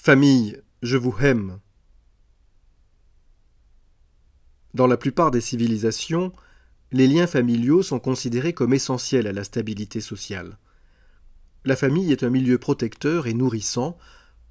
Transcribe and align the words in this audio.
Famille, 0.00 0.56
je 0.80 0.96
vous 0.96 1.14
aime. 1.20 1.58
Dans 4.72 4.86
la 4.86 4.96
plupart 4.96 5.32
des 5.32 5.40
civilisations, 5.40 6.32
les 6.92 7.08
liens 7.08 7.26
familiaux 7.26 7.82
sont 7.82 7.98
considérés 7.98 8.52
comme 8.52 8.72
essentiels 8.72 9.26
à 9.26 9.32
la 9.32 9.42
stabilité 9.42 10.00
sociale. 10.00 10.56
La 11.64 11.74
famille 11.74 12.12
est 12.12 12.22
un 12.22 12.30
milieu 12.30 12.58
protecteur 12.58 13.26
et 13.26 13.34
nourrissant, 13.34 13.98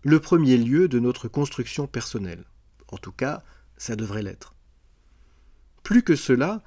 le 0.03 0.19
premier 0.19 0.57
lieu 0.57 0.89
de 0.89 0.99
notre 0.99 1.29
construction 1.29 1.87
personnelle. 1.87 2.43
En 2.91 2.97
tout 2.97 3.13
cas, 3.13 3.41
ça 3.77 3.95
devrait 3.95 4.23
l'être. 4.23 4.53
Plus 5.81 6.03
que 6.03 6.17
cela, 6.17 6.61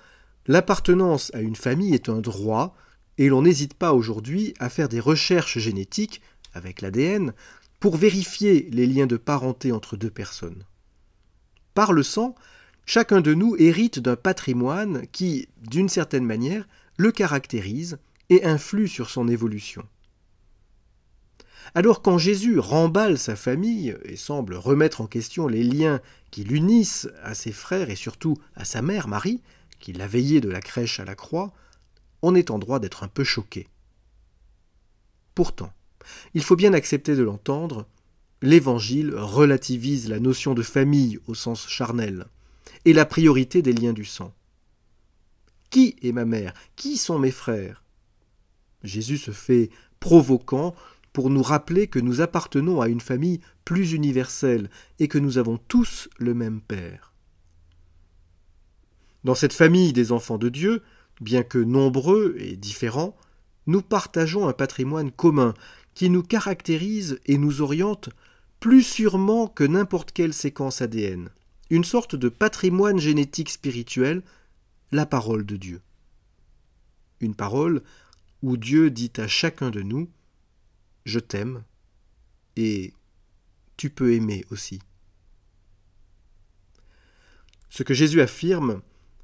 l'appartenance 0.46 1.30
à 1.34 1.42
une 1.42 1.54
famille 1.54 1.94
est 1.94 2.08
un 2.08 2.22
droit, 2.22 2.74
et 3.18 3.28
l'on 3.28 3.42
n'hésite 3.42 3.74
pas 3.74 3.92
aujourd'hui 3.92 4.54
à 4.58 4.70
faire 4.70 4.88
des 4.88 5.00
recherches 5.00 5.58
génétiques, 5.58 6.22
avec 6.54 6.80
l'ADN, 6.80 7.34
pour 7.80 7.96
vérifier 7.96 8.68
les 8.70 8.86
liens 8.86 9.06
de 9.06 9.16
parenté 9.16 9.72
entre 9.72 9.96
deux 9.96 10.10
personnes. 10.10 10.64
Par 11.74 11.92
le 11.92 12.02
sang, 12.02 12.34
chacun 12.84 13.22
de 13.22 13.34
nous 13.34 13.56
hérite 13.56 13.98
d'un 13.98 14.16
patrimoine 14.16 15.06
qui, 15.12 15.48
d'une 15.62 15.88
certaine 15.88 16.26
manière, 16.26 16.68
le 16.98 17.10
caractérise 17.10 17.98
et 18.28 18.44
influe 18.44 18.86
sur 18.86 19.08
son 19.08 19.26
évolution. 19.28 19.84
Alors 21.74 22.02
quand 22.02 22.18
Jésus 22.18 22.58
remballe 22.58 23.18
sa 23.18 23.36
famille 23.36 23.96
et 24.04 24.16
semble 24.16 24.54
remettre 24.54 25.00
en 25.00 25.06
question 25.06 25.46
les 25.46 25.62
liens 25.62 26.00
qui 26.30 26.44
l'unissent 26.44 27.08
à 27.22 27.34
ses 27.34 27.52
frères 27.52 27.90
et 27.90 27.96
surtout 27.96 28.36
à 28.54 28.64
sa 28.64 28.82
mère 28.82 29.08
Marie, 29.08 29.42
qui 29.78 29.92
l'a 29.92 30.06
veillé 30.06 30.40
de 30.40 30.50
la 30.50 30.60
crèche 30.60 31.00
à 31.00 31.04
la 31.04 31.14
croix, 31.14 31.52
on 32.22 32.34
est 32.34 32.50
en 32.50 32.58
droit 32.58 32.80
d'être 32.80 33.04
un 33.04 33.08
peu 33.08 33.24
choqué. 33.24 33.68
Pourtant, 35.34 35.72
il 36.34 36.42
faut 36.42 36.56
bien 36.56 36.72
accepter 36.72 37.16
de 37.16 37.22
l'entendre, 37.22 37.86
l'Évangile 38.42 39.14
relativise 39.14 40.08
la 40.08 40.20
notion 40.20 40.54
de 40.54 40.62
famille 40.62 41.18
au 41.26 41.34
sens 41.34 41.68
charnel 41.68 42.26
et 42.84 42.92
la 42.92 43.04
priorité 43.04 43.62
des 43.62 43.72
liens 43.72 43.92
du 43.92 44.04
sang. 44.04 44.32
Qui 45.70 45.96
est 46.02 46.12
ma 46.12 46.24
mère? 46.24 46.54
Qui 46.76 46.96
sont 46.96 47.18
mes 47.18 47.30
frères? 47.30 47.84
Jésus 48.82 49.18
se 49.18 49.30
fait 49.30 49.70
provoquant 50.00 50.74
pour 51.12 51.30
nous 51.30 51.42
rappeler 51.42 51.86
que 51.86 51.98
nous 51.98 52.20
appartenons 52.20 52.80
à 52.80 52.88
une 52.88 53.00
famille 53.00 53.40
plus 53.64 53.92
universelle 53.92 54.70
et 54.98 55.08
que 55.08 55.18
nous 55.18 55.38
avons 55.38 55.58
tous 55.58 56.08
le 56.18 56.34
même 56.34 56.60
Père. 56.60 57.12
Dans 59.24 59.34
cette 59.34 59.52
famille 59.52 59.92
des 59.92 60.12
enfants 60.12 60.38
de 60.38 60.48
Dieu, 60.48 60.82
bien 61.20 61.42
que 61.42 61.58
nombreux 61.58 62.36
et 62.38 62.56
différents, 62.56 63.16
nous 63.66 63.82
partageons 63.82 64.48
un 64.48 64.52
patrimoine 64.52 65.10
commun 65.10 65.54
qui 66.00 66.08
nous 66.08 66.22
caractérise 66.22 67.20
et 67.26 67.36
nous 67.36 67.60
oriente 67.60 68.08
plus 68.58 68.82
sûrement 68.82 69.48
que 69.48 69.64
n'importe 69.64 70.12
quelle 70.12 70.32
séquence 70.32 70.80
ADN, 70.80 71.28
une 71.68 71.84
sorte 71.84 72.16
de 72.16 72.30
patrimoine 72.30 72.98
génétique 72.98 73.50
spirituel, 73.50 74.22
la 74.92 75.04
parole 75.04 75.44
de 75.44 75.56
Dieu. 75.56 75.82
Une 77.20 77.34
parole 77.34 77.82
où 78.40 78.56
Dieu 78.56 78.90
dit 78.90 79.12
à 79.18 79.28
chacun 79.28 79.68
de 79.68 79.82
nous 79.82 80.08
Je 81.04 81.20
t'aime 81.20 81.64
et 82.56 82.94
tu 83.76 83.90
peux 83.90 84.14
aimer 84.14 84.46
aussi. 84.50 84.78
Ce 87.68 87.82
que 87.82 87.92
Jésus 87.92 88.22
affirme, 88.22 88.80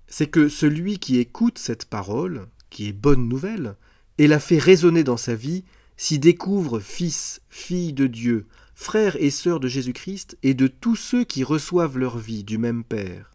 c'est 0.08 0.28
que 0.28 0.50
celui 0.50 0.98
qui 0.98 1.16
écoute 1.20 1.56
cette 1.56 1.86
parole, 1.86 2.46
qui 2.68 2.86
est 2.86 2.92
bonne 2.92 3.30
nouvelle, 3.30 3.76
et 4.18 4.26
la 4.26 4.40
fait 4.40 4.58
résonner 4.58 5.04
dans 5.04 5.16
sa 5.16 5.34
vie, 5.34 5.64
s'y 5.96 6.18
découvre 6.18 6.80
fils, 6.80 7.40
fille 7.48 7.92
de 7.92 8.06
Dieu, 8.06 8.46
frères 8.74 9.16
et 9.16 9.30
sœurs 9.30 9.60
de 9.60 9.68
Jésus-Christ 9.68 10.36
et 10.42 10.54
de 10.54 10.66
tous 10.66 10.96
ceux 10.96 11.24
qui 11.24 11.44
reçoivent 11.44 11.98
leur 11.98 12.18
vie 12.18 12.44
du 12.44 12.58
même 12.58 12.84
Père. 12.84 13.32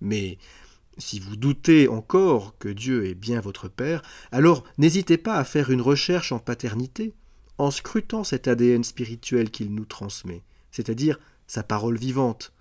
Mais 0.00 0.38
si 0.98 1.20
vous 1.20 1.36
doutez 1.36 1.88
encore 1.88 2.58
que 2.58 2.68
Dieu 2.68 3.06
est 3.06 3.14
bien 3.14 3.40
votre 3.40 3.68
Père, 3.68 4.02
alors 4.32 4.64
n'hésitez 4.78 5.18
pas 5.18 5.36
à 5.36 5.44
faire 5.44 5.70
une 5.70 5.80
recherche 5.80 6.32
en 6.32 6.38
paternité, 6.38 7.14
en 7.58 7.70
scrutant 7.70 8.24
cet 8.24 8.48
ADN 8.48 8.84
spirituel 8.84 9.50
qu'il 9.50 9.74
nous 9.74 9.84
transmet, 9.84 10.42
c'est-à-dire 10.70 11.18
sa 11.46 11.62
parole 11.62 11.96
vivante, 11.96 12.52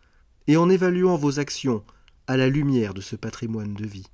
et 0.47 0.57
en 0.57 0.69
évaluant 0.69 1.17
vos 1.17 1.39
actions 1.39 1.83
à 2.27 2.37
la 2.37 2.47
lumière 2.49 2.93
de 2.93 3.01
ce 3.01 3.15
patrimoine 3.15 3.73
de 3.73 3.85
vie. 3.85 4.07